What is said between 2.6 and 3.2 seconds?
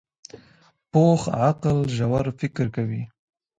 کوي